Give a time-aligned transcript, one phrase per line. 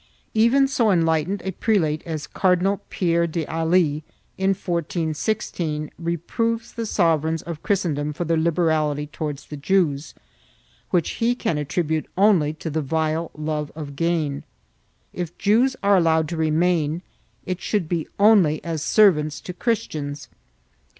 [0.33, 4.03] 2 Even so enlightened a prelate as Cardinal Pierre d'Ailly,
[4.35, 10.15] in 1416, reproves the sovereigns of Christendom for their liberality towards the Jews,
[10.89, 14.43] which he can attribute only to the vile love of gain;
[15.13, 17.03] if Jews are allowed to remain,
[17.45, 20.29] it should be only as servants to Christians.